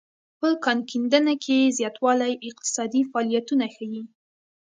[0.39, 4.03] په کان کیندنه کې زیاتوالی اقتصادي فعالیتونه ښيي